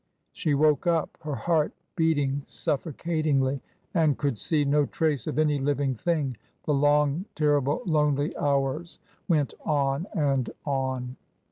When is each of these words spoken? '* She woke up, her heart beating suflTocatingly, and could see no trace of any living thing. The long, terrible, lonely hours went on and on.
'* 0.15 0.31
She 0.31 0.55
woke 0.55 0.87
up, 0.87 1.15
her 1.21 1.35
heart 1.35 1.73
beating 1.95 2.41
suflTocatingly, 2.47 3.61
and 3.93 4.17
could 4.17 4.39
see 4.39 4.65
no 4.65 4.87
trace 4.87 5.27
of 5.27 5.37
any 5.37 5.59
living 5.59 5.93
thing. 5.93 6.37
The 6.65 6.73
long, 6.73 7.25
terrible, 7.35 7.83
lonely 7.85 8.35
hours 8.35 8.97
went 9.27 9.53
on 9.63 10.07
and 10.15 10.49
on. 10.65 11.17